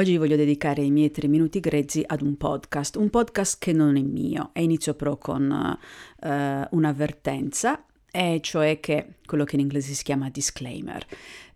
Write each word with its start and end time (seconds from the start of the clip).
Oggi 0.00 0.16
voglio 0.16 0.36
dedicare 0.36 0.80
i 0.80 0.90
miei 0.90 1.10
tre 1.10 1.28
minuti 1.28 1.60
grezzi 1.60 2.02
ad 2.06 2.22
un 2.22 2.38
podcast, 2.38 2.96
un 2.96 3.10
podcast 3.10 3.58
che 3.58 3.74
non 3.74 3.98
è 3.98 4.00
mio 4.00 4.48
e 4.54 4.62
inizio 4.62 4.94
però 4.94 5.18
con 5.18 5.78
uh, 6.22 6.28
un'avvertenza, 6.70 7.84
e 8.10 8.40
cioè 8.40 8.80
che 8.80 9.16
quello 9.26 9.44
che 9.44 9.56
in 9.56 9.60
inglese 9.60 9.92
si 9.92 10.02
chiama 10.02 10.30
disclaimer. 10.30 11.04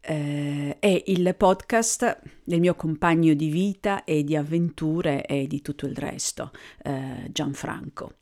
Uh, 0.06 0.76
è 0.78 1.04
il 1.06 1.34
podcast 1.34 2.20
del 2.44 2.60
mio 2.60 2.74
compagno 2.74 3.32
di 3.32 3.48
vita 3.48 4.04
e 4.04 4.22
di 4.24 4.36
avventure 4.36 5.24
e 5.24 5.46
di 5.46 5.62
tutto 5.62 5.86
il 5.86 5.96
resto, 5.96 6.50
uh, 6.84 7.26
Gianfranco. 7.32 8.16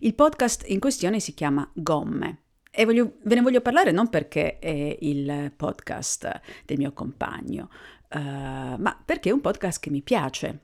Il 0.00 0.14
podcast 0.14 0.68
in 0.68 0.80
questione 0.80 1.18
si 1.18 1.32
chiama 1.32 1.66
Gomme. 1.72 2.40
E 2.74 2.86
voglio, 2.86 3.16
ve 3.24 3.34
ne 3.34 3.42
voglio 3.42 3.60
parlare 3.60 3.90
non 3.90 4.08
perché 4.08 4.58
è 4.58 4.96
il 5.00 5.52
podcast 5.54 6.40
del 6.64 6.78
mio 6.78 6.94
compagno, 6.94 7.68
uh, 8.14 8.18
ma 8.18 8.98
perché 9.04 9.28
è 9.28 9.32
un 9.32 9.42
podcast 9.42 9.78
che 9.78 9.90
mi 9.90 10.00
piace. 10.00 10.60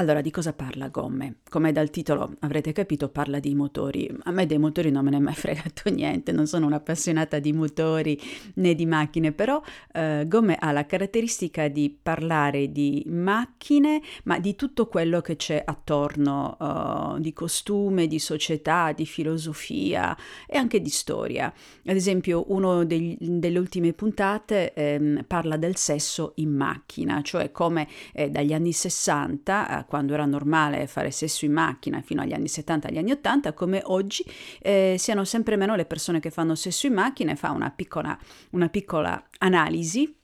Allora, 0.00 0.22
di 0.22 0.30
cosa 0.30 0.54
parla 0.54 0.88
Gomme? 0.88 1.40
Come 1.50 1.72
dal 1.72 1.90
titolo 1.90 2.34
avrete 2.38 2.72
capito, 2.72 3.10
parla 3.10 3.38
di 3.38 3.54
motori. 3.54 4.10
A 4.22 4.30
me 4.30 4.46
dei 4.46 4.56
motori 4.56 4.90
non 4.90 5.04
me 5.04 5.10
ne 5.10 5.18
è 5.18 5.20
mai 5.20 5.34
fregato 5.36 5.90
niente, 5.90 6.32
non 6.32 6.46
sono 6.46 6.64
un'appassionata 6.64 7.38
di 7.38 7.52
motori 7.52 8.18
né 8.54 8.74
di 8.74 8.86
macchine, 8.86 9.32
però 9.32 9.60
eh, 9.92 10.24
Gomme 10.26 10.56
ha 10.58 10.72
la 10.72 10.86
caratteristica 10.86 11.68
di 11.68 11.94
parlare 12.02 12.72
di 12.72 13.04
macchine, 13.08 14.00
ma 14.24 14.38
di 14.38 14.56
tutto 14.56 14.86
quello 14.86 15.20
che 15.20 15.36
c'è 15.36 15.62
attorno, 15.62 16.56
uh, 16.58 17.18
di 17.18 17.34
costume, 17.34 18.06
di 18.06 18.18
società, 18.18 18.92
di 18.92 19.04
filosofia 19.04 20.16
e 20.46 20.56
anche 20.56 20.80
di 20.80 20.88
storia. 20.88 21.52
Ad 21.84 21.94
esempio, 21.94 22.46
una 22.48 22.84
delle 22.84 23.58
ultime 23.58 23.92
puntate 23.92 24.72
eh, 24.72 25.24
parla 25.26 25.58
del 25.58 25.76
sesso 25.76 26.32
in 26.36 26.54
macchina, 26.54 27.20
cioè 27.20 27.52
come 27.52 27.86
eh, 28.14 28.30
dagli 28.30 28.54
anni 28.54 28.72
60 28.72 29.88
quando 29.90 30.14
era 30.14 30.24
normale 30.24 30.86
fare 30.86 31.10
sesso 31.10 31.44
in 31.44 31.52
macchina 31.52 32.00
fino 32.00 32.22
agli 32.22 32.32
anni 32.32 32.46
70, 32.46 32.86
agli 32.86 32.98
anni 32.98 33.10
80, 33.10 33.52
come 33.54 33.82
oggi 33.86 34.24
eh, 34.62 34.94
siano 34.98 35.24
sempre 35.24 35.56
meno 35.56 35.74
le 35.74 35.84
persone 35.84 36.20
che 36.20 36.30
fanno 36.30 36.54
sesso 36.54 36.86
in 36.86 36.92
macchina 36.92 37.32
e 37.32 37.36
fa 37.36 37.50
una 37.50 37.70
piccola, 37.70 38.16
una 38.50 38.68
piccola 38.68 39.20
analisi 39.38 40.16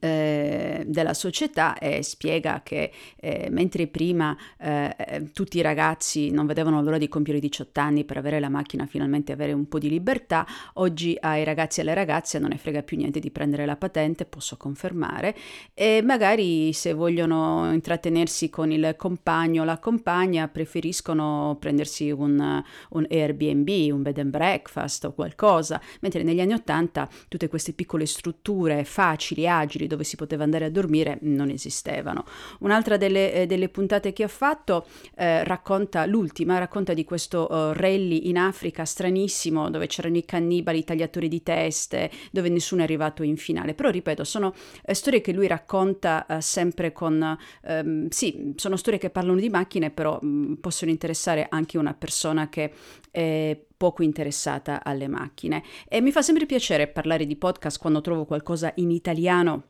eh, 0.00 0.69
della 0.86 1.14
società 1.14 1.78
e 1.78 2.02
spiega 2.02 2.60
che 2.62 2.92
eh, 3.16 3.48
mentre 3.50 3.86
prima 3.86 4.36
eh, 4.58 4.94
eh, 4.96 5.32
tutti 5.32 5.58
i 5.58 5.62
ragazzi 5.62 6.30
non 6.30 6.46
vedevano 6.46 6.82
l'ora 6.82 6.98
di 6.98 7.08
compiere 7.08 7.40
18 7.40 7.80
anni 7.80 8.04
per 8.04 8.16
avere 8.16 8.40
la 8.40 8.48
macchina 8.48 8.86
finalmente 8.86 9.32
avere 9.32 9.52
un 9.52 9.68
po' 9.68 9.78
di 9.78 9.88
libertà, 9.88 10.46
oggi 10.74 11.16
ai 11.20 11.44
ragazzi 11.44 11.80
e 11.80 11.82
alle 11.82 11.94
ragazze 11.94 12.38
non 12.38 12.50
ne 12.50 12.58
frega 12.58 12.82
più 12.82 12.96
niente 12.96 13.20
di 13.20 13.30
prendere 13.30 13.66
la 13.66 13.76
patente, 13.76 14.24
posso 14.24 14.56
confermare, 14.56 15.36
e 15.74 16.02
magari 16.02 16.72
se 16.72 16.92
vogliono 16.92 17.72
intrattenersi 17.72 18.50
con 18.50 18.70
il 18.70 18.94
compagno 18.96 19.62
o 19.62 19.64
la 19.64 19.78
compagna 19.78 20.48
preferiscono 20.48 21.56
prendersi 21.58 22.10
un, 22.10 22.62
un 22.90 23.06
Airbnb, 23.08 23.68
un 23.92 24.02
bed 24.02 24.18
and 24.18 24.30
breakfast 24.30 25.04
o 25.04 25.12
qualcosa, 25.12 25.80
mentre 26.00 26.22
negli 26.22 26.40
anni 26.40 26.54
80 26.54 27.08
tutte 27.28 27.48
queste 27.48 27.72
piccole 27.72 28.06
strutture 28.06 28.84
facili, 28.84 29.48
agili, 29.48 29.86
dove 29.86 30.04
si 30.04 30.16
poteva 30.16 30.44
andare 30.44 30.66
a 30.66 30.69
dormire 30.70 31.18
non 31.22 31.50
esistevano. 31.50 32.24
Un'altra 32.60 32.96
delle, 32.96 33.32
eh, 33.32 33.46
delle 33.46 33.68
puntate 33.68 34.12
che 34.12 34.24
ho 34.24 34.28
fatto 34.28 34.86
eh, 35.16 35.44
racconta, 35.44 36.06
l'ultima, 36.06 36.58
racconta 36.58 36.94
di 36.94 37.04
questo 37.04 37.46
uh, 37.50 37.72
rally 37.72 38.28
in 38.28 38.38
Africa 38.38 38.84
stranissimo 38.84 39.70
dove 39.70 39.86
c'erano 39.86 40.16
i 40.16 40.24
cannibali, 40.24 40.78
i 40.78 40.84
tagliatori 40.84 41.28
di 41.28 41.42
teste, 41.42 42.10
dove 42.30 42.48
nessuno 42.48 42.80
è 42.82 42.84
arrivato 42.84 43.22
in 43.22 43.36
finale. 43.36 43.74
Però 43.74 43.90
ripeto, 43.90 44.24
sono 44.24 44.54
eh, 44.84 44.94
storie 44.94 45.20
che 45.20 45.32
lui 45.32 45.46
racconta 45.46 46.26
eh, 46.26 46.40
sempre 46.40 46.92
con... 46.92 47.36
Ehm, 47.62 48.08
sì, 48.08 48.52
sono 48.56 48.76
storie 48.76 48.98
che 48.98 49.10
parlano 49.10 49.38
di 49.38 49.48
macchine, 49.48 49.90
però 49.90 50.18
mh, 50.20 50.28
mm, 50.28 50.52
possono 50.54 50.90
interessare 50.90 51.46
anche 51.48 51.78
una 51.78 51.94
persona 51.94 52.48
che 52.48 52.72
è 53.10 53.58
poco 53.76 54.02
interessata 54.02 54.84
alle 54.84 55.08
macchine. 55.08 55.62
E 55.88 56.00
mi 56.00 56.12
fa 56.12 56.20
sempre 56.20 56.44
piacere 56.44 56.86
parlare 56.86 57.24
di 57.24 57.36
podcast 57.36 57.78
quando 57.78 58.02
trovo 58.02 58.26
qualcosa 58.26 58.72
in 58.76 58.90
italiano 58.90 59.64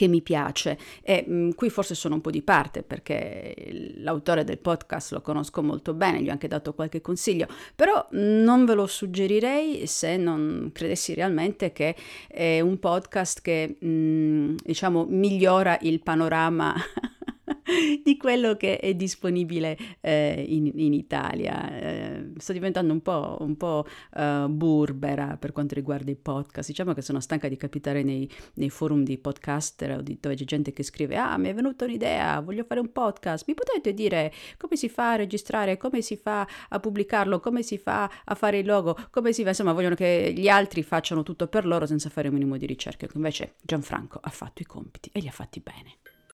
che 0.00 0.08
mi 0.08 0.22
piace 0.22 0.78
e 1.02 1.24
mh, 1.26 1.34
mm, 1.34 1.50
qui 1.50 1.68
forse 1.68 1.94
sono 1.94 2.14
un 2.14 2.22
po' 2.22 2.30
di 2.30 2.40
parte 2.40 2.82
perché 2.82 3.54
l'autore 3.96 4.44
del 4.44 4.56
podcast 4.56 5.12
lo 5.12 5.20
conosco 5.20 5.62
molto 5.62 5.92
bene, 5.92 6.22
gli 6.22 6.28
ho 6.30 6.32
anche 6.32 6.48
dato 6.48 6.72
qualche 6.72 7.02
consiglio, 7.02 7.46
però 7.76 8.08
non 8.12 8.64
ve 8.64 8.72
lo 8.72 8.86
suggerirei 8.86 9.86
se 9.86 10.16
non 10.16 10.70
credessi 10.72 11.12
realmente 11.12 11.72
che 11.72 11.94
è 12.28 12.60
un 12.60 12.78
podcast 12.78 13.42
che 13.42 13.76
mh, 13.78 13.86
mm, 13.86 14.56
diciamo 14.64 15.04
migliora 15.06 15.76
il 15.82 16.00
panorama 16.00 16.74
di 18.02 18.16
quello 18.16 18.56
che 18.56 18.78
è 18.78 18.94
disponibile 18.94 19.76
eh, 20.00 20.42
in, 20.48 20.70
in, 20.76 20.94
Italia. 20.94 21.78
Eh, 21.78 22.19
sto 22.40 22.52
diventando 22.52 22.92
un 22.92 23.02
po', 23.02 23.36
un 23.40 23.56
po' 23.56 23.86
uh, 24.14 24.48
burbera 24.48 25.36
per 25.38 25.52
quanto 25.52 25.74
riguarda 25.74 26.10
i 26.10 26.16
podcast. 26.16 26.68
Diciamo 26.68 26.92
che 26.92 27.02
sono 27.02 27.20
stanca 27.20 27.48
di 27.48 27.56
capitare 27.56 28.02
nei, 28.02 28.30
nei 28.54 28.70
forum 28.70 29.04
di 29.04 29.18
podcaster 29.18 30.02
di 30.02 30.18
dove 30.20 30.34
c'è 30.34 30.44
gente 30.44 30.72
che 30.72 30.82
scrive: 30.82 31.16
Ah, 31.16 31.36
mi 31.36 31.48
è 31.48 31.54
venuta 31.54 31.84
un'idea, 31.84 32.40
voglio 32.40 32.64
fare 32.64 32.80
un 32.80 32.92
podcast. 32.92 33.44
Mi 33.46 33.54
potete 33.54 33.94
dire 33.94 34.32
come 34.56 34.76
si 34.76 34.88
fa 34.88 35.12
a 35.12 35.16
registrare, 35.16 35.76
come 35.76 36.02
si 36.02 36.16
fa 36.16 36.46
a 36.68 36.80
pubblicarlo, 36.80 37.40
come 37.40 37.62
si 37.62 37.78
fa 37.78 38.10
a 38.24 38.34
fare 38.34 38.58
il 38.58 38.66
logo, 38.66 38.96
come 39.10 39.32
si 39.32 39.42
fa. 39.42 39.50
Insomma, 39.50 39.72
vogliono 39.72 39.94
che 39.94 40.32
gli 40.36 40.48
altri 40.48 40.82
facciano 40.82 41.22
tutto 41.22 41.46
per 41.48 41.66
loro 41.66 41.86
senza 41.86 42.08
fare 42.08 42.28
un 42.28 42.34
minimo 42.34 42.56
di 42.56 42.66
ricerca. 42.66 43.06
Invece 43.14 43.54
Gianfranco 43.62 44.18
ha 44.22 44.30
fatto 44.30 44.62
i 44.62 44.66
compiti 44.66 45.10
e 45.12 45.20
li 45.20 45.28
ha 45.28 45.32
fatti 45.32 45.60
bene. 45.60 45.98